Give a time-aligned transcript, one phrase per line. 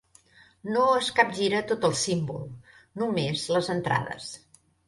[0.77, 2.41] No es capgira tot el símbol;
[3.03, 4.33] només les entrades.